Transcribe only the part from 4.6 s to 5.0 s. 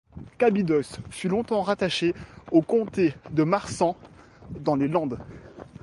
les